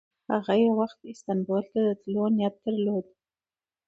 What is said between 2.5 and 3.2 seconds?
درلود.